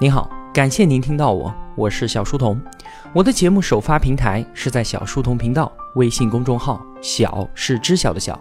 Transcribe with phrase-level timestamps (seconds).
[0.00, 2.60] 您好，感谢您听到我，我是小书童。
[3.12, 8.36] 我的节目首发平台是在小书童频道微信公众号，小是知晓的小。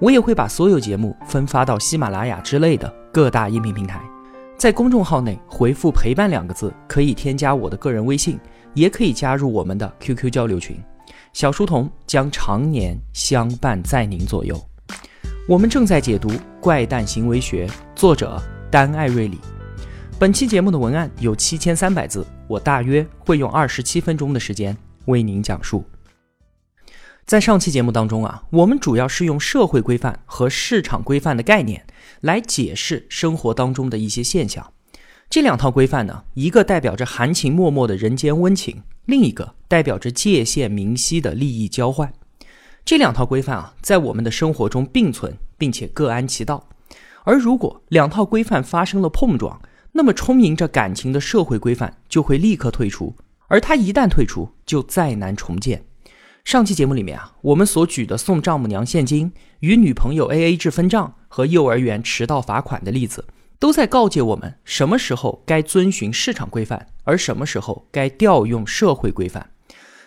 [0.00, 4.02] 我也会把所有节目分发到喜马拉雅之类的各大音频平台。
[4.58, 8.36] 在公众号内回复“陪伴”两个字，可以添加我的个人微信，
[8.74, 10.76] 也可以加入我们的 QQ 交流群。
[11.32, 14.60] 小书童将常年相伴在您左右。
[15.48, 16.28] 我们正在解读
[16.60, 19.38] 《怪诞行为学》，作者丹·艾瑞里。
[20.18, 25.84] 本期节目的文案有七千三百字，我大约会用二十七分钟的时间为您讲述。
[27.26, 31.86] 在上期节目当中啊，我们主要是用社会规范和市场规范的概念
[32.22, 34.72] 来解释生活当中的一些现象。
[35.28, 42.10] 这两套规范呢，一个代表着含情脉脉的人间温情，另一个代表着界限明晰的利益交换。
[42.86, 46.66] 这两套规范啊，在我们的生活中并存，并且各安其道。
[47.24, 49.60] 而如果两套规范发生了碰撞，
[49.96, 53.16] 那么充盈着感情的社会规范就会立刻退出，
[53.48, 55.86] 而他一旦退出，就再难重建。
[56.44, 63.24] 上期节目里面啊，我们所举的送丈母娘现金、与女朋友 A A 制分账和幼儿园迟到罚款的例子，
[63.58, 69.48] 都在告诫我们什么时候该遵循市场规范，而什么时候该调用社会规范。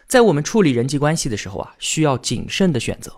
[0.07, 3.11] 在我们处理人际关系的时候啊，需要谨慎的选择。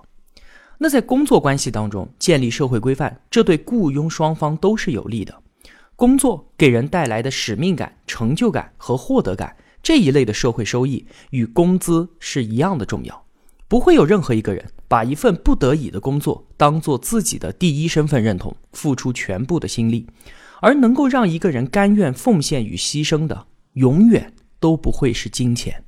[0.78, 5.42] 那在工作关系当中建立社会规范，这对雇佣双方都是有利的。
[5.96, 13.26] 工作给人带来的使命感、成就感和获得感这一类的社会收益，与工资是一样的重要。
[13.68, 20.08] 不会有任何一个人把一份不得已的工作当做自己的第一身份认同，付出全部的心力。
[20.60, 25.84] 而能够让一个人甘愿奉献与牺牲的，永远都不会是金钱。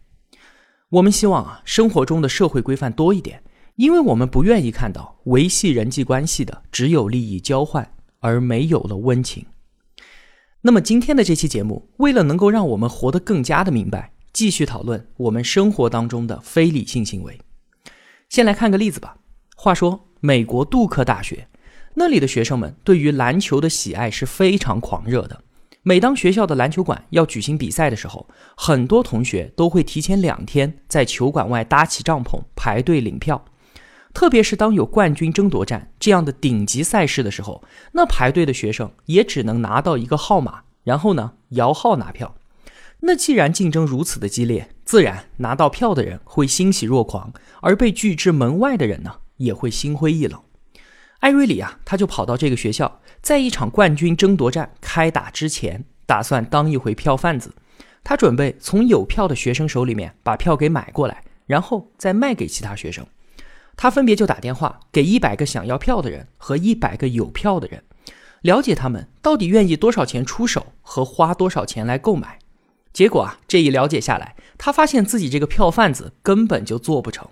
[0.89, 3.43] 我们希望啊，生活中的社会规范多一点，
[3.75, 9.45] 因为我们不愿意看到维系人际关系的只有利益交换，而没有了温情。
[10.65, 17.37] 那么今天的这期节目，为了能够让我们活得更加的明白，继续讨论我们生活当中的非理性行为。
[18.29, 19.17] 先来看个例子吧。
[19.57, 21.49] 话说，美国杜克大学
[21.95, 25.43] 那里的学生们对于篮球的喜爱是非常狂热的。
[25.81, 33.43] 每当学校的篮球馆要举行比赛的时候，很多同学都会提前两天在球馆外搭起帐篷排队领票。
[34.13, 37.63] 特别是当有冠军争夺战这样的顶级赛事的时候，
[37.93, 42.35] 那排队的学生也只能拿到一个号码，然后呢摇号拿票。
[43.01, 50.39] 那既然竞争如此的激烈，自然拿到票的人会欣喜若狂，而被拒之门外的人呢也会心灰意冷。
[51.19, 57.53] 艾瑞里啊，他就跑到这个学校，在一场冠军争夺战开打之前，打算当一回票贩子。
[58.03, 63.05] 他准备从有票的学生手里面把票给买过来，然后再卖给其他学生。
[63.75, 67.83] 他分别就打电话给一百个想要票的人和一百个有票的人，
[68.41, 72.39] 了解他们到底愿意多少钱出手和花多少钱来购买。
[72.91, 77.27] 结果啊，这一了解下来，他发现自己这个票贩子根本就做不成，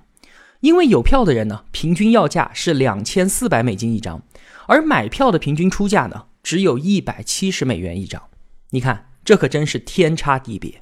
[0.62, 4.24] 因为有票的人呢，平均要价是两千四百美金一张，
[4.66, 8.24] 而买票的平均出价呢，只有一百七十美元一张。
[8.72, 10.82] 你看，这可真是天差地别。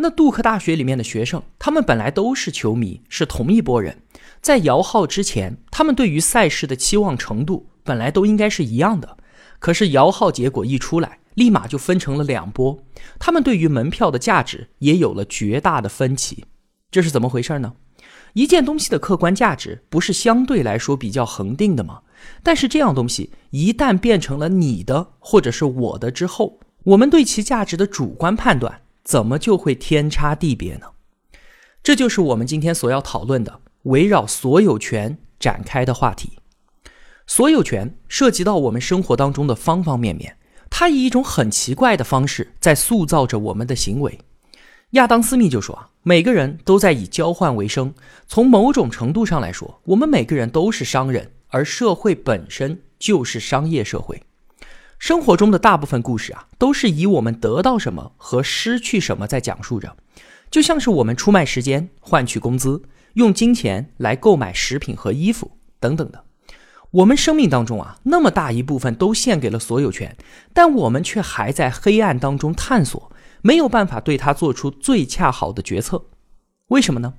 [0.00, 4.00] 那杜克大学里面的学生，他们本来都是球迷，是同一拨人。
[4.40, 9.16] 在摇号之前，他们对于赛事的期望程度本来都应该是一样的。
[9.58, 12.78] 可是摇号结果一出来，立马就分成了两波。
[13.18, 16.44] 他们对于门票的价值也有了绝大的分歧。
[16.92, 17.74] 这是怎么回事呢？
[18.34, 22.02] 一件东西的客观价值不是相对来说比较恒定的吗？
[22.44, 28.82] 但是这样东西一旦变成了你的或者是我的之后，我们对其价值的主观判断。
[29.08, 30.88] 怎么就会天差地别呢？
[31.82, 36.32] 这就是我们今天所要讨论的围绕所有权展开的话题。
[37.26, 40.36] 所有权涉及到我们生活当中的方方面面，
[40.68, 44.18] 它以一种很奇怪的方式在塑造着我们的行为。
[44.90, 47.94] 亚当·斯密就说啊，每个人都在以交换为生。
[48.26, 54.22] 从某种程度上来说，我们每个人都是商人，而社会本身就是商业社会。
[54.98, 59.96] 生活中的大部分故事啊，都是以我们得到什么和失去什么在讲述着，
[60.50, 62.82] 就像是我们出卖时间换取工资，
[63.14, 66.24] 用金钱来购买食品和衣服等等的。
[66.90, 70.16] 我们生命当中啊，那么大一部分都献给了所有权，
[70.52, 76.06] 但我们却还在黑暗当中探索，没有办法对它做出最恰好的决策。
[76.68, 77.14] 为什么呢？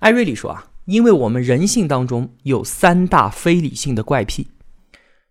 [0.00, 4.48] 艾瑞里说啊，因为我们人性当中有三大非理性的怪癖，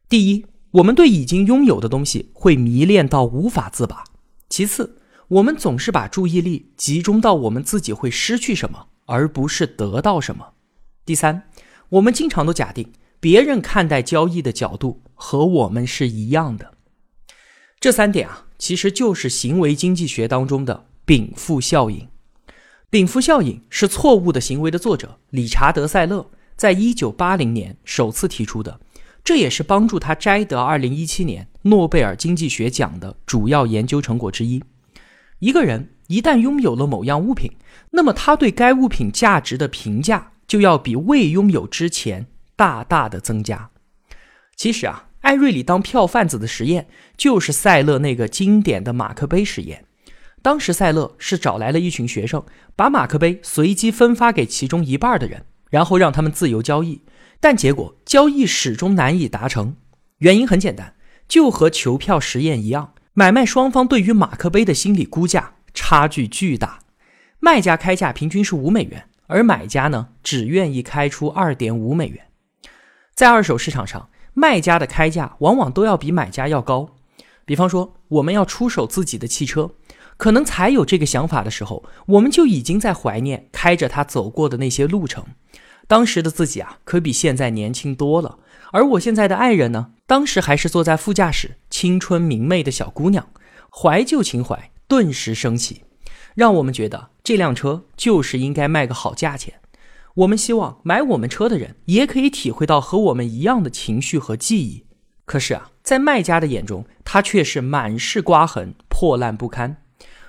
[0.07, 0.45] 第一。
[0.71, 4.05] 我们对已经拥有的东西会迷恋到无法自拔。
[4.49, 4.97] 其次，
[5.27, 10.53] 我们总是把注意力集中到我们自己会失去什么，而不是得到什么。
[11.05, 11.43] 第三，
[11.89, 16.73] 我们经常都假定别人看待交易的角度和我们是一样的。
[17.79, 22.07] 这三点啊，其实就是行为经济学当中的禀赋效应。
[22.89, 28.79] 禀赋效应是错误的行为的作者理查德·塞勒在一九八零年首次提出的，
[29.23, 34.63] 这也是帮助他摘得二零一七年诺贝尔经济学奖的主要研究成果之一。
[35.39, 37.51] 一个人一旦拥有了某样物品，
[37.91, 43.69] 那么他对该物品价值的评价就要比未拥有之前大大的增加。
[44.55, 45.07] 其实啊。
[45.21, 49.85] 艾瑞里当票贩子的实验，就是塞勒那个经典的马克杯实验。
[50.41, 52.43] 当时塞勒是找来了一群学生，
[52.75, 57.01] 把马克杯随机分发给其中一半的人，然后让他们自由交易。
[57.41, 59.75] 但结果交易始终难以达成，
[60.19, 60.95] 原因很简单，
[61.27, 66.79] 就和球票实验一样，买卖双方对于马克杯的心理估价差距巨大。
[67.41, 72.27] 卖家开价平均是五美元，而买家呢只愿意开出二点五美元。
[73.13, 74.07] 在二手市场上。
[74.33, 76.95] 卖家的开价往往都要比买家要高。
[77.43, 79.71] 比方说，我们要出手自己的汽车，
[80.15, 85.25] 可能才有这个想法的时候，我们就已经在怀念开着它走过的那些路程。
[85.91, 88.39] 当时的自己啊，可比现在年轻多了。
[88.71, 93.27] 而我现在的爱人呢，当时还是坐在副驾驶，青春明媚的小姑娘，
[93.69, 95.81] 怀旧情怀顿时升起，
[96.33, 99.55] 让我们觉得这辆车就是应该卖个好价钱。
[100.15, 104.85] 我们希望买我们车的人也可以体会到和我们一样的情绪和记忆。
[105.25, 109.80] 可是啊，在卖家的眼中，它却是满是刮痕、破烂不堪。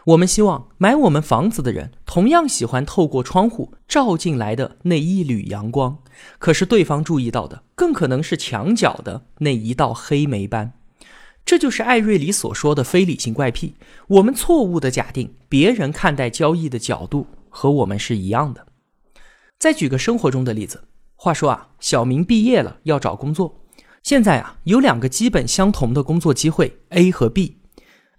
[0.06, 5.98] 我们希望买我们房子的人同样喜欢透过窗户照进来的那一缕阳光。
[6.38, 10.72] 可是对方注意到的，更可能是墙角的那一道黑霉斑。
[11.44, 13.74] 这就是艾瑞里所说的非理性怪癖。
[14.08, 18.66] 我们错误的假定别人看待交易的角度和我们是一样的。
[19.58, 20.84] 再举个生活中的例子，
[21.14, 23.60] 话说啊，小明毕业了要找工作，
[24.02, 27.61] 现在啊有两个基本相同的工作机会，A 和 B。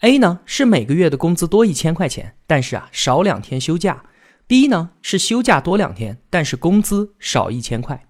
[0.01, 4.03] A 呢是每个月的工资多一千块钱，但是啊少两天休假
[4.47, 8.05] ；B 呢是休假多两天，但是工资少一千块。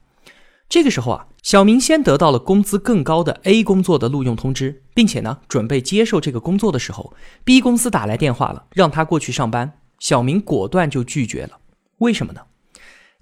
[0.67, 7.13] 这个时候啊，小明先得到了工资更高的 A 工作的录用通知，并且呢准备接受这个工作的时候
[7.43, 9.73] ，B 公司打来电话了，让他过去上班。
[9.99, 11.59] 小明果断就拒绝了，
[11.99, 12.41] 为什么呢？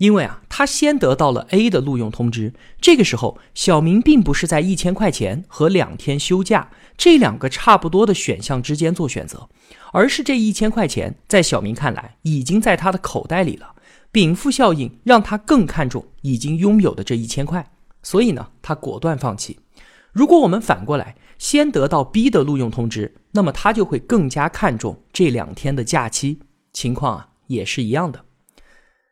[0.01, 2.53] 因为啊，他先得到了 A 的录用通知。
[2.81, 9.47] 这个时候，小明并不是在一千块钱和两天休假这两个差不多的选项之间做选择，
[9.93, 13.75] 而是这一千块钱在小明看来已经在他的口袋里了。
[14.11, 17.71] 禀赋效应让他更看重已经拥有的这一千块，
[18.01, 19.59] 所以呢，他果断放弃。
[20.11, 26.39] 如果我们反过来，先得到 B 的录用通知，那么他就会更加看重这两天的假期。
[26.73, 28.25] 情况啊，也是一样的。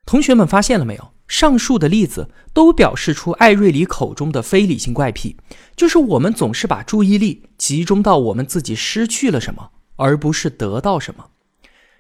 [0.10, 1.14] 同学们发现了没有？
[1.28, 5.38] 上述的例子都表示出艾瑞里口中的非理性怪癖，
[5.76, 11.28] 就是我们总是把注意力集中到我们自己失去了什么，而不是得到什么。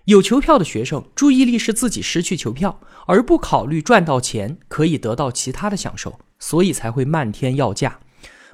[0.05, 7.99] 有球票的学生注意力是自己失去球票，而不考虑赚到钱可以得到其他的享受，所以才会漫天要价。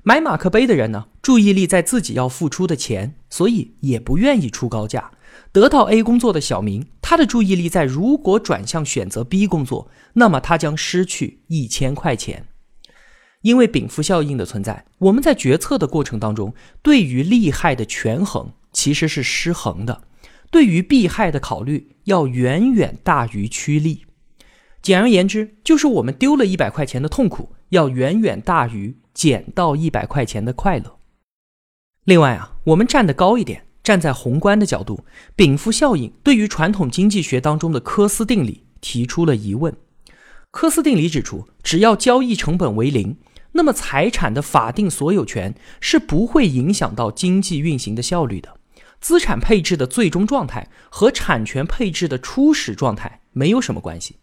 [0.04, 5.12] 买马克杯的人呢，注意力在自己要付出的钱，所以也不愿意出高价。
[5.52, 12.48] 得到 A 工作的小明，他的注意力在如果转向选择 B 工作，那么他将失去一千块钱。
[13.42, 20.02] 因为禀赋效应的存在，我们在决策的过程当中，对于利害的权衡其实是失衡的，
[20.50, 24.06] 对于弊害的考虑要远远大于趋利。
[24.82, 30.98] 简而言之，就是我们丢了一百块钱的痛苦，要远远大于捡到一百块钱的快乐。
[32.04, 33.65] 另外啊，我们站得高一点。
[33.86, 39.78] 站在宏观的角度，禀赋效应对于传统经济学当中的科斯定理提出了疑问。
[40.50, 43.18] 科斯定理指出，只要交易成本为零，
[43.52, 48.58] 那么财产的法定所有权是不会影响到经济运行的效率的。
[49.00, 54.16] 资产配置的最终状态和产权配置的初始状态没有什么关系。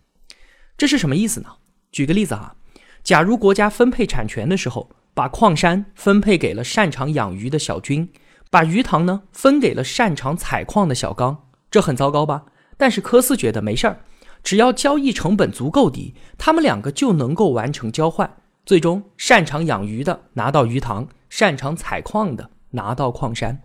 [0.76, 1.48] 这是什么意思呢？
[1.92, 2.56] 举个例子哈，
[3.04, 8.08] 假如国家分配产权的时候，把矿山分配给了擅长养鱼的小军。
[8.52, 12.44] 把鱼塘呢分给了擅长采矿的小刚，这很糟糕吧？
[12.76, 14.00] 但是科斯觉得没事儿，
[14.42, 18.30] 只要交易成本足够低，他们两个就能够完成交换，
[18.66, 23.62] 最终擅长养鱼的拿到鱼塘，擅长采矿的拿到矿山。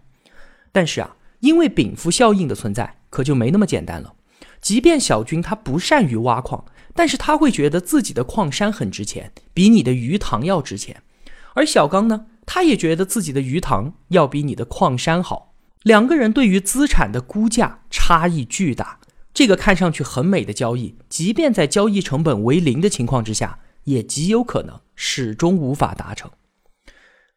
[0.71, 4.13] 但是啊，因为禀赋效应的存在，可就没那么简单了。
[4.61, 6.63] 即便小军他不善于挖矿，
[6.95, 11.03] 但是他会觉得自己的矿山很值钱，比你的鱼塘要值钱。
[11.55, 12.27] 而小刚呢？
[12.47, 18.99] 他也觉得自己的鱼塘要比你的矿山好，两个人对于资产的估价差异巨大。
[19.33, 26.31] 这个看上去很美的交易，即便在交易成本为零的情况之下，也极有可能始终无法达成。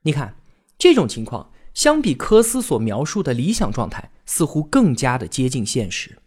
[0.02, 0.36] 你看，
[0.78, 6.18] 这种情况相比科斯所描述的理想状态，似乎更加的接近现实。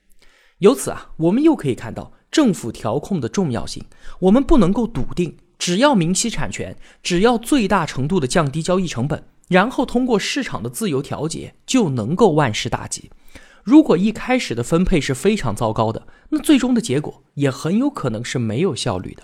[0.59, 3.83] 由此啊，我们又可以看到政府调控的重要性。
[4.19, 13.09] 我们不能够笃定，只要明晰产权，只要最大程度的降低交易成本，然后通过市场的自由调节，就能够万事大吉。
[13.63, 19.23] 如果一开始的分配是非常糟糕的，那最终的结果也很有可能是没有效率的。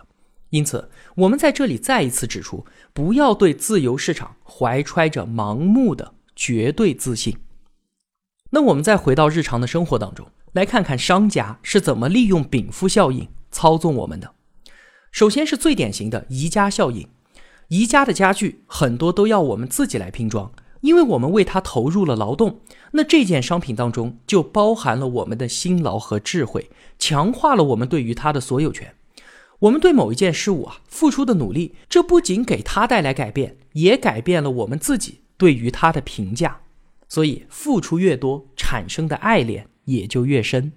[0.51, 7.37] 因此，我们在这里再一次指出，不要对自由市场怀揣着盲目的绝对自信。
[8.51, 14.33] 那我们再回到日常的生活当中，来看看商家是怎么利用禀赋效应操纵我们的。
[15.11, 17.07] 首先是最典型的宜家效应，
[17.69, 20.51] 宜家的家具很多都要我们自己来拼装，
[20.81, 22.61] 因为我们为它投入了劳动，
[22.91, 28.93] 那这件商品当中就包含了我们的辛劳和智慧，强化了我们对于它的所有权。
[29.59, 36.61] 我们对某一件事物啊付出的努力，这不仅给它带来改变，也改变了我们自己对于它的评价。
[37.09, 40.71] 所以，付出越多，产生的爱恋也就越深。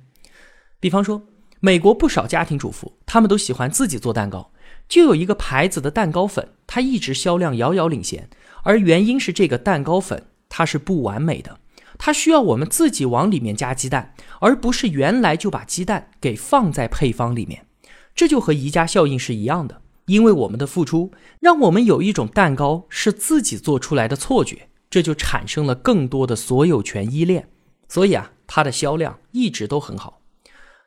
[0.81, 1.23] 比方说，
[1.65, 4.51] 美国不少家庭主妇，他们都喜欢自己做蛋糕，
[4.89, 8.29] 就有一个牌子的蛋糕粉，它一直销量遥遥领先。
[8.65, 11.61] 而原因是这个蛋糕粉它是不完美的，
[11.97, 17.65] 它需要我们自己往里面加鸡蛋，而不是原来就把鸡蛋给放在配方里面。
[18.13, 27.49] 这就和宜家效应是一样的，因为我们的付出让我们有一种蛋糕是自己做出来的错觉，这就产生了更多的所有权依恋，
[27.87, 30.22] 所以啊，它的销量一直都很好。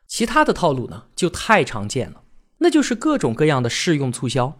[0.07, 2.21] 其他的套路呢，就太常见了，
[2.59, 4.57] 那就是各种各样的试用促销，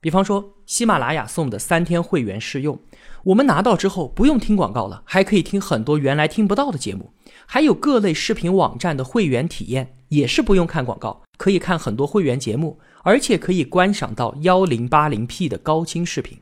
[0.00, 2.80] 比方说喜马拉雅送的三天会员试用，
[3.24, 7.12] 我们拿到之后不用听广告了，还可以听很多原来听不到的节目，
[7.46, 9.92] 还有各类视频网站的会员体验。
[10.08, 16.38] 也是不用看广告，可以看很多会员节目，而且可以观赏到幺零八零 P 的高清视频。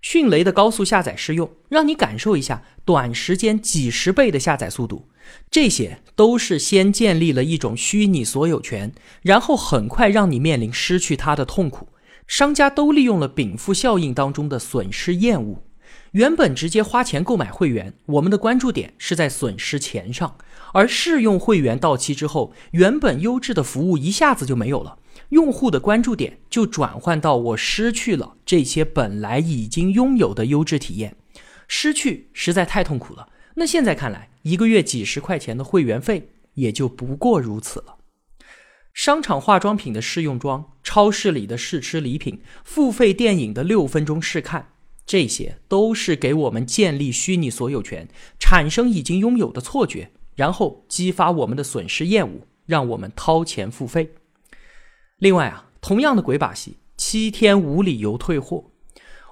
[0.00, 5.10] 迅雷的高速下载试用，让你感受一下短时间几十倍的下载速度。
[5.50, 8.92] 这些都是先建立了一种虚拟所有权，
[9.22, 11.88] 然后很快让你面临失去它的痛苦。
[12.26, 15.62] 商家都利用了禀赋效应当中的损失厌恶。
[16.12, 20.36] 原本直接花钱购买会员，我们的关注点是在损失钱上；
[20.72, 31.14] 而试用会员到期之后，原本优质的服务一下子就没有了，用户的关注点就转换到我失去了这些本来已经拥有的优质体验，
[31.68, 33.28] 失去实在太痛苦了。
[33.58, 37.96] 那现在看来，一个月几十块钱的会员费也就不过如此了。
[38.92, 44.72] 商场化妆品的试用装，超市里的试吃礼品，付费电影的六分钟试看。
[45.06, 48.08] 这些都是给我们建立虚拟所有权，
[48.38, 54.14] 产生已经拥有的错觉，然后激发我们的损失厌恶，让我们掏钱付费。
[55.18, 58.72] 另外啊，同样的鬼把戏，七天无理由退货。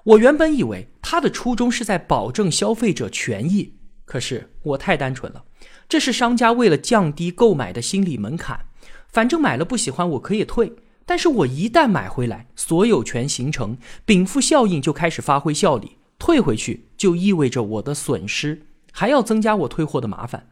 [0.04, 3.73] 我原本以为他的初衷是在保证消费者权益，
[4.04, 5.44] 可是我太单纯了，
[5.88, 8.61] 这是商家为了降低购买的心理门槛，
[9.08, 10.75] 反正买了不喜欢我可以退。
[11.06, 20.49] 但是我一旦买回来，所有权形成，禀赋效应就开始发挥效力，退回去就意味着我的损失，还要增加我退货的麻烦。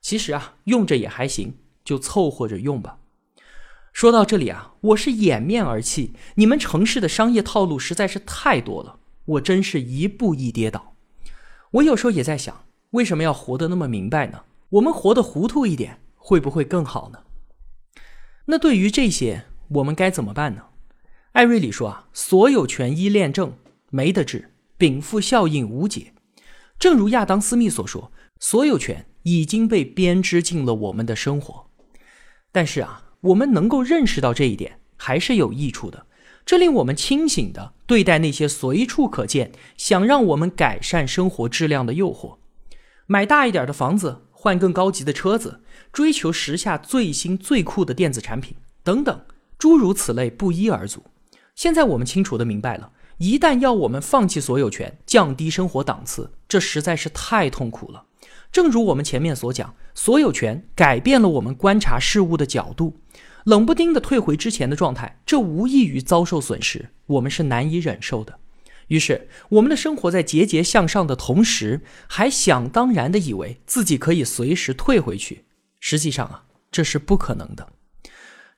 [0.00, 2.98] 其实啊，用着也还行，就凑合着用吧。
[3.92, 10.94] 说到这里啊，我是掩面而泣，你们城市的商业套路实在是太多了，我真是一步一跌倒。
[11.72, 14.44] 我有时候也在想，为什么要活得那么明白呢？
[14.70, 17.20] 我们活得糊涂一点，会不会更好呢？
[18.46, 19.44] 那对于这些。
[19.74, 20.62] 我们该怎么办呢？
[21.30, 23.52] 艾瑞里说啊，所有权依恋症
[23.90, 26.12] 没得治，禀赋效应无解。
[26.76, 31.70] 正如亚当斯密所说，所有权已经被编织进了我们的生活。
[32.50, 36.06] 但是啊，我们能够认识到这一点，还是有益处的。
[36.44, 42.38] 这令我们清醒的对待那些随处可见、想让我们改善生活质量的诱惑：
[43.12, 45.62] 买大一点的房子，换更高级的车子，
[45.92, 49.20] 追求时下最新最酷的电子产品，等等。
[49.58, 51.02] 诸如此类不一而足。
[51.56, 58.04] 现在我们清楚的明白了，一旦要我们放弃所有权，降低生活档次，这实在是太痛苦了。
[58.52, 63.00] 正如我们前面所讲，所有权改变了我们观察事物的角度，
[63.42, 68.38] 冷不丁的退回之前的状态，这无异于遭受损失，我们是难以忍受的。
[68.90, 75.44] 于是，我们的生活在节节向上的同时，还想当然的以为自己可以随时退回去。
[75.78, 76.42] 实际上啊，
[76.72, 77.68] 这是不可能的。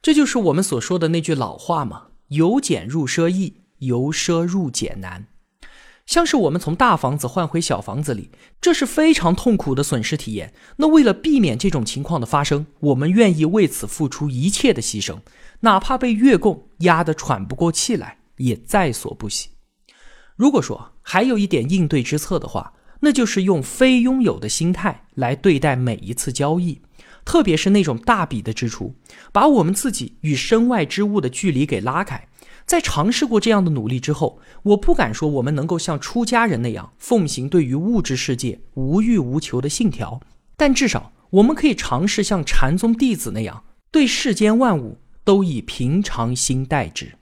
[0.01, 5.27] 这就是我们所说的那句老话嘛，“由俭入奢易，由奢入俭难。”
[6.07, 10.55] 像是我们从大房子换回小房子里，这是非常痛苦的损失体验。
[10.77, 15.19] 那为了避免这种情况的发生，我们愿意为此付出一切的牺牲，
[15.61, 19.51] 哪怕被月供压得喘不过气来，也在所不惜。
[20.43, 26.83] 如果说还有一点应对之策的话，那就是用非拥有的心态来对待每一次交易，
[27.25, 28.93] 特别是那种大笔的支出，
[29.31, 32.27] 把我们自己与身外之物的距离给拉开。
[32.67, 40.21] 在尝试过这样的努力之后，我不敢说我们能够像出家人那样奉行对于物质世界无欲无求的信条，
[40.57, 47.13] 但至少我们可以尝试像禅宗弟子那样，对世间万物都以平常心待之。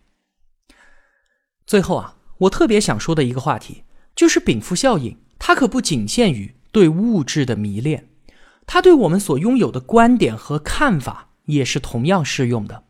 [1.66, 3.82] 最后啊，我特别想说的一个话题
[4.16, 8.08] 就是禀赋效应，它可不仅限于对物质的迷恋，
[8.66, 12.84] 它对我们所拥有的观点和看法也是同样适用的。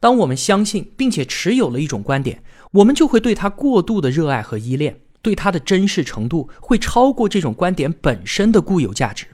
[0.00, 9.26] 当我们相信并且持有了一种观点，我们就会对它过度的热爱和依恋，对它的真实程度会超过这种观点本身的固有价值。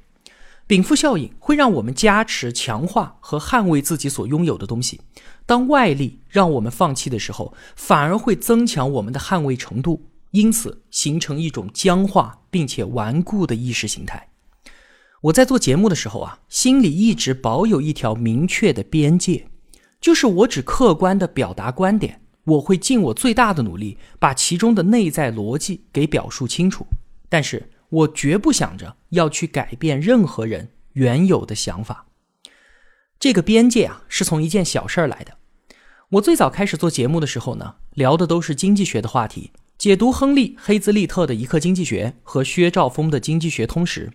[0.69, 5.00] 禀赋效应会让我们加持、强化和捍卫自己所拥有的东西。
[5.50, 14.28] 当外力让我们放弃的时候，反而会增强我们的捍卫程度，因此形成一种僵化并且顽固的意识形态。
[15.23, 19.49] 我在做节目的时候啊，心里一直保有一条明确的边界。
[20.00, 26.87] 就是我只客观的表达观点，我会尽我最大的努力把其中的内在逻辑给表述清楚，
[27.28, 32.07] 但是我绝不想着要去改变任何人原有的想法。
[33.19, 35.38] 这个边界啊，是从一件小事儿来的。
[36.14, 44.11] 我最早开始做节目的时候呢，聊的都是经济学的话题，解读亨利·黑兹利特的一课经济学和薛兆丰的经济学通识。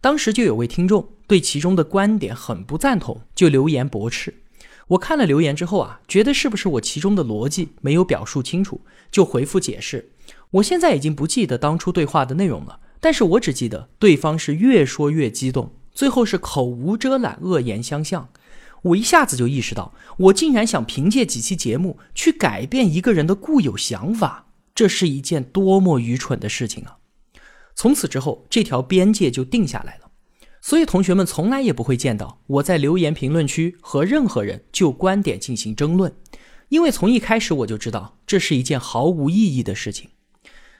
[0.00, 4.32] 当时就有位听众对其中的观点很不赞同，就留言驳斥。
[4.86, 8.80] 我看了留言之后啊，觉得是不是我其中的逻辑没有表述清楚，
[9.12, 10.12] 就回复解释。
[10.52, 18.30] 我现在已经不记得当初对话的内容了，但是我只记得对方是越说越激动，最后是口无遮拦、恶言相向。
[18.82, 26.98] 我一下子就意识到，我竟然想凭借几期节目去改变一个人的固有想法，这是一件多么愚蠢的事情啊！
[27.74, 30.10] 从此之后，这条边界就定下来了。
[30.60, 36.12] 所以，同学们从来也不会见到我在留言评论区和任何人就观点进行争论，
[36.68, 40.10] 因为从一开始我就知道这是一件毫无意义的事情。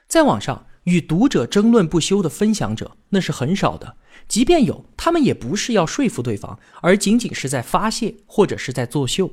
[0.09, 3.97] 在网上与读者争论不休的分享者那是很少的，
[4.29, 9.33] 即便有，他们也不是要说服对方，而仅仅是在发泄或者是在作秀。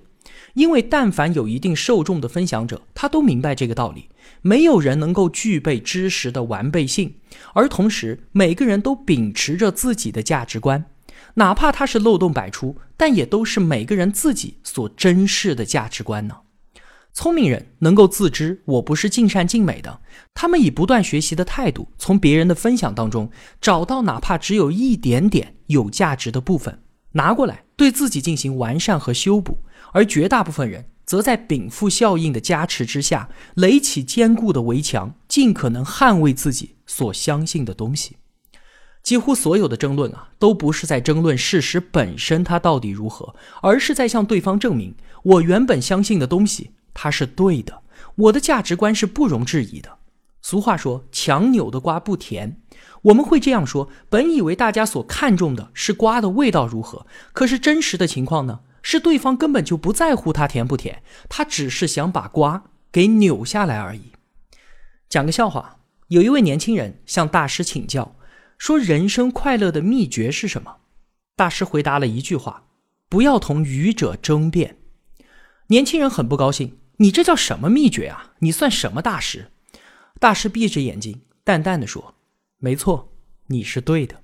[0.53, 4.09] 因为但凡有一定受众的分享者，他都明白这个道理：
[4.41, 7.15] 没有人能够具备知识的完备性，
[7.53, 10.85] 而同时每个人都秉持着自己的价值观，
[11.35, 16.37] 哪怕他是漏洞百出，但也都是每个人自己所珍视的价值观呢。
[17.15, 20.01] 聪明人能够自知我不是尽善尽美的，
[20.33, 26.81] 他们以不断学习的态度，从别人的分享当中找到哪怕只有一点点有价值的部分，
[27.13, 29.59] 拿过来对自己进行完善和修补。
[29.93, 38.17] 而绝大部分人则在禀赋效应的加持之下，垒起坚固的围墙，尽可能捍卫自己所相信的东西。
[39.01, 47.83] 几乎所有的争论啊，都不是在争论事实本身它到底如何，而是在向对方证明我原本相信的东西它是对的，
[48.15, 49.99] 我的价值观是不容置疑的。
[50.41, 52.61] 俗话说：“强扭的瓜不甜。”
[53.03, 58.61] 我们会这样说，本以为大家所看重的是瓜的味道如何，可是真实的情况呢？
[58.81, 64.11] 是对方根本就不在乎它甜不甜，他只是想把瓜给扭下来而已。
[65.09, 65.77] 讲个笑话，
[66.09, 68.15] 有一位年轻人向大师请教，
[68.59, 70.77] 说人生快乐的秘诀是什么？
[71.35, 72.65] 大师回答了一句话：
[73.09, 74.77] 不要同愚者争辩。
[75.67, 78.33] 年轻人很不高兴，你这叫什么秘诀啊？
[78.39, 79.51] 你算什么大师？
[80.19, 82.15] 大师闭着眼睛，淡淡的说：
[82.57, 83.11] 没错，
[83.47, 84.21] 你是对的。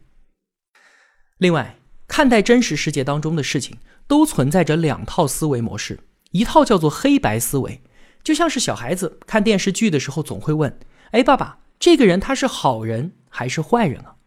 [1.37, 3.77] 另外，看待真实世界当中的事情。
[4.07, 5.97] 都存在着两套思维模式，
[6.31, 7.81] 一套叫做黑白思维，
[8.21, 10.77] 就像是小孩子看电视剧的时候总会问
[11.11, 14.17] ：“哎，爸爸，这个人他是好人还是坏人啊？”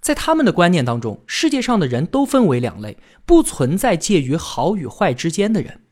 [0.00, 5.85] 在他们的观念当中，世界上的人都分为两类，不存在介于好与坏之间的人。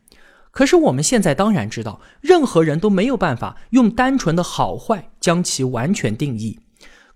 [0.55, 6.57] 可是我们现在当然知道，任何人都没有办法用单纯的好坏将其完全定义。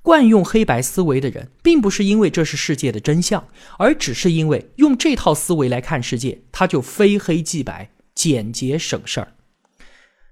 [0.02, 3.48] 惯用黑白思维的人，并不是因为这是世界的真相，
[3.78, 9.32] 而只是因为用这套思维来看世界，他就非黑即白，简洁省事儿。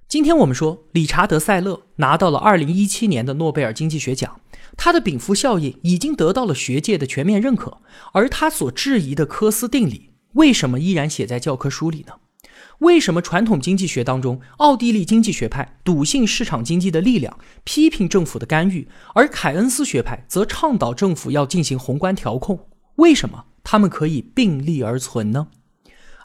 [0.09, 4.41] 今天我们说，理查德·塞勒拿到了2017年的诺贝尔经济学奖，
[4.75, 7.77] 他的禀赋效应已经得到了学界的全面认可，
[8.11, 12.13] 而他所质疑的科斯定理，为什么依然写在教科书里呢？
[12.79, 22.67] 为什么传统经济学当中，奥地利经济学派笃信市场经济的力量，批评政府的干预，而凯恩斯学派则倡导政府要进行宏观调控？
[22.97, 25.47] 为什么他们可以并立而存呢？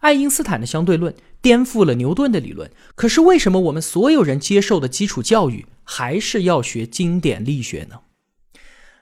[0.00, 8.00] 爱因斯坦的相对论颠覆了牛顿的理论，可是为什么我们所有人接受的基础教育还是要学经典力学呢？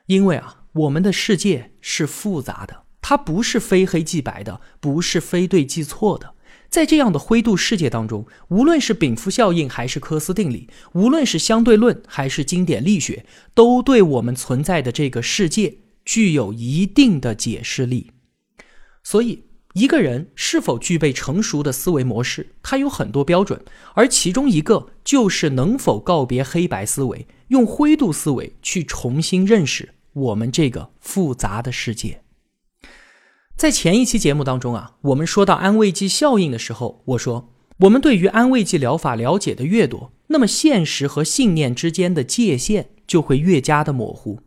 [0.06, 6.34] 因为啊，我们的世界是复杂的，它不是非黑即白的，不是非对即错的。
[6.70, 18.12] 在这样的灰度世界当中，无论是禀赋效应还是科斯定理，无论是相对论还是经典力学，都对我们存在的这个世界具有一定的解释力。
[19.02, 23.60] 所以，一个人是否具备成熟的思维模式，它有很多标准，
[23.94, 32.22] 而其中一个就是能否告别黑白思维，用灰度思维去重新认识我们这个复杂的世界。
[33.60, 44.40] 在前一期节目当中啊，我们说到安慰剂效应的时候，我说我们对于安慰剂疗法了解的越多，那么现实和信念之间的界限就会越加的模糊。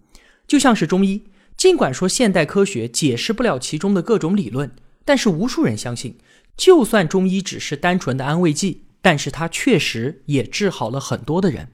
[0.48, 4.72] 就像是中医，尽管说现代科学解释不了其中的各种理论，
[5.06, 6.18] 但是无数人相信，
[6.58, 11.68] 就算中医只是单纯的安慰剂，但是它确实也治好了很多的人。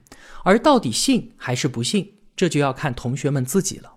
[0.44, 3.94] 而到底信还是不信，这就要看同学们自己了。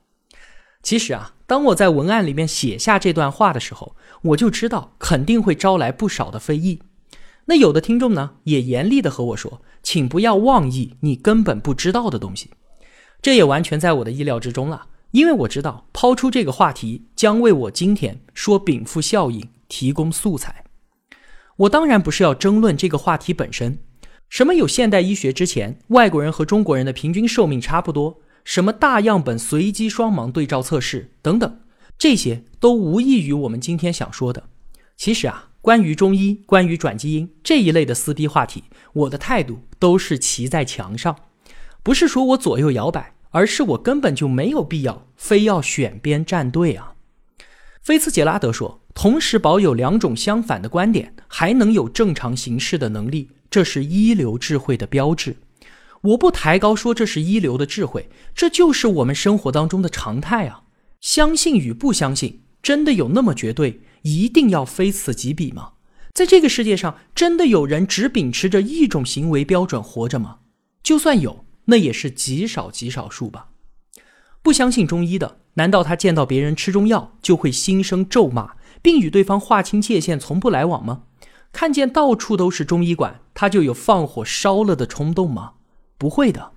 [0.82, 1.34] 其实啊。
[1.54, 6.80] 当我在文案里面写下这段话的时候，我就知道肯定会招来不少的非议。
[7.46, 12.50] 那有的听众呢，也严厉的和我说：“请不要妄议你根本不知道的东西。”
[13.22, 20.63] 这也完全在我的意料之中了，因为我知道抛出这个话题将为我今天说禀赋效应提供素材。
[21.58, 23.78] 我当然不是要争论这个话题本身，
[24.28, 28.22] 什么有现代医学之前，外国人和中国人的平均寿命差不多。
[28.44, 31.60] 什么大样本随机双盲对照测试等等，
[31.98, 34.44] 这些都无异于我们今天想说的。
[34.96, 41.16] 其实啊，关于中医、关于转基因这一类的撕逼话题，我的态度都是骑在墙上，
[41.82, 46.94] 不是说我左右摇摆，而是我根本就没有必要非要选边站队啊。
[47.82, 55.36] 菲茨杰拉德说：“同时保有两种相反的观点，还能有正常行事的能力，这是一流智慧的标志。”
[56.04, 60.63] 我不抬高说这是一流的智慧，这就是我们生活当中的常态啊！
[61.00, 65.74] 相信与不相信，真的有那么绝对，一定要非此即彼吗？
[66.13, 70.39] 在这个世界上，真的有人只秉持着一种行为标准活着吗？
[70.84, 73.48] 就算有，那也是极少极少数吧。
[74.42, 81.04] 不相信中医的，难道他见到别人吃中药就会心生咒骂，并与对方划清界限，从不来往吗？
[81.54, 85.54] 看见到处都是中医馆，他就有放火烧了的冲动吗？
[86.04, 86.52] 不会的，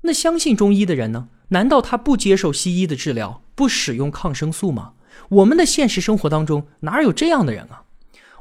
[0.00, 1.28] 那相信中医的人呢？
[1.48, 4.94] 难道他不接受西医的治疗，不使用抗生素吗？
[5.28, 7.82] 我们的现实生活当中哪有这样的人啊？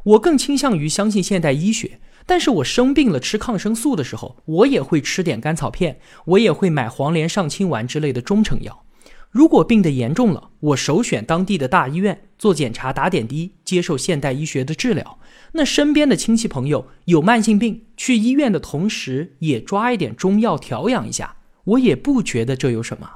[0.05, 8.85] 我更倾向于相信现代医学，但是我生病了吃抗生素的时候，我也会吃点甘草片，我也会买黄连上清丸之类的中成药。
[9.29, 15.19] 如果病得严重了，我首选当地的大医院做检查、打点滴，接受现代医学的治疗。
[15.57, 23.09] 那身边的亲戚朋友有慢性病，去医院的同时也抓一点中药调养一下，我也不觉得这有什么。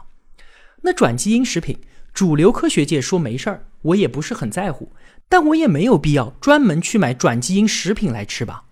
[0.84, 1.78] 那转基因食品，
[2.14, 4.94] 主流科学界说没事儿，我也不是很在乎，
[5.28, 8.64] 但我也没有必要专门去买转基因食品来吃吧。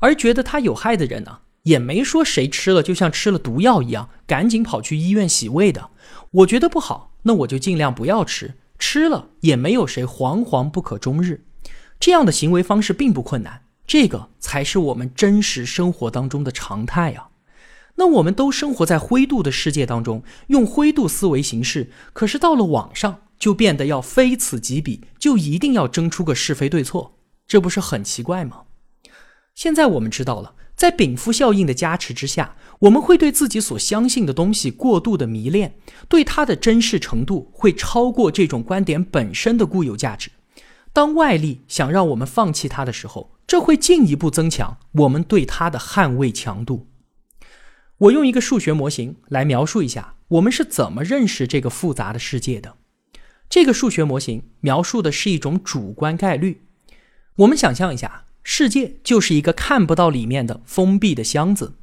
[0.00, 5.90] 而觉得它有害的人呢，也没说谁吃了就像吃了毒药一样，赶紧跑去医院洗胃的。
[6.30, 11.45] 我觉得不好，那我就尽量不要吃，吃了也没有谁惶惶不可终日。
[11.98, 17.28] 这样的行为方式并不困难，这个才是我们真实生活当中的常态啊。
[17.96, 28.64] 那我们都生活在灰度的世界当中，用灰度思维行事，可是到了网上就变得要非此即彼，就一定要争出个是非对错，这不是很奇怪吗？
[29.54, 40.30] 现在我们知道了，在禀赋效应的加持之下，我们会对自己所相信的东西过度的迷恋，对它的真实程度会超过这种观点本身的固有价值。
[40.96, 46.86] 当外力想让我们放弃它的时候，这会进一步增强我们对它的捍卫强度。
[47.98, 52.76] 我用一个数学模型来描述一下我们是怎么认识这个复杂的世界的。
[53.50, 56.62] 这个数学模型描述的是一种主观概率。
[57.36, 61.74] 我们想象一下，世界就是一个看不到里面的封闭的箱子，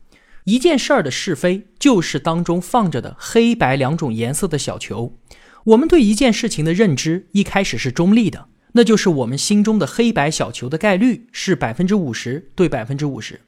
[0.45, 5.19] 一件事儿的是非就是当中放着的黑白两种颜色的小球。
[5.65, 8.47] 我们对一件事情的认知一开始是中立的。
[8.73, 13.41] 那就是我们心中的黑白小球的概率是百分之五十对百分之五十，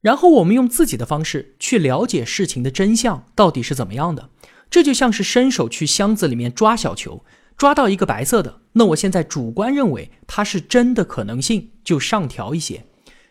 [0.00, 4.30] 然后我们用自己的方式去了解事情的真相到底是怎么样的。
[4.70, 7.24] 这就像是伸手去箱子里面抓小球，
[7.58, 12.84] 抓到一个白色的，那我现在主观认为它是真的可能性就上调一些，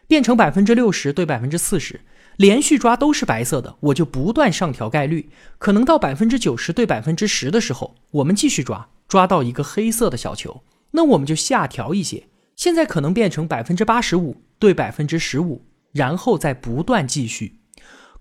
[0.07, 2.01] 变成百分之六十对百分之四十。
[2.37, 10.61] 连续抓都是白色的，我就不断上调概率，可能到百分之九十对百分之十的时候，我们继续抓，抓到一个黑色的小球。
[10.91, 17.57] 那我们就下调一些，现在可能变成百分之八十五对百分之十五，然后再不断继续。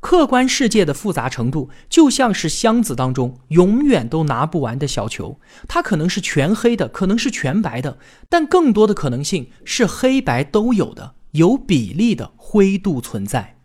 [0.00, 13.58] 客观世界的复杂程度就像是箱子当中永远都拿不完的小球，它可能是全黑的，可能是全白的，但更多的可能性是黑白都有的，有比例的灰度存在。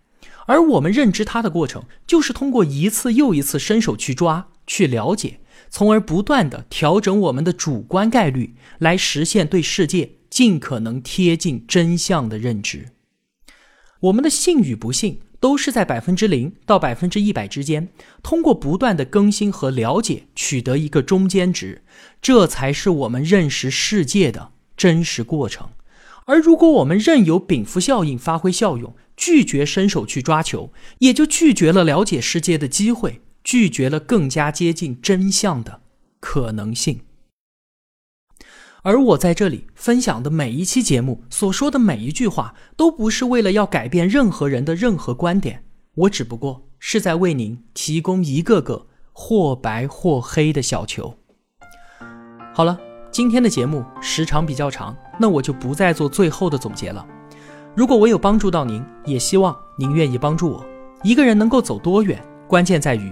[0.47, 12.89] 而我们认知它的过程，就是通过一次又一次伸手去抓、去了解，从而不断的调整我们的主观概率，来实现对世界尽可能贴近真相的认知。
[14.01, 15.21] 我们的信与不信。
[15.37, 17.89] 都是在百分之零到百分之一百之间，
[18.23, 21.83] 通过不断的更新和了解，取得一个中间值，
[22.19, 25.69] 这才是我们认识世界的真实过程。
[26.25, 35.83] 而如果我们任由禀赋效应发挥效用，拒绝伸手去抓球，也就拒绝了了解世界的机会，拒绝了更加接近真相的
[36.19, 36.99] 可能性。
[38.81, 45.63] 而我在这里分享的每一期节目所说的每一句话，都不是为了要改变任何人的任何观点，
[45.95, 51.17] 我只不过是在为您提供一个个或白或黑的小球。
[52.53, 52.79] 好了，
[53.11, 57.05] 今天的节目时长比较长，那我就不再做最后的总结了。
[57.75, 60.65] 如果我有帮助到您，也希望您愿意帮助我。
[61.03, 63.11] 一个人能够走多远，关键在于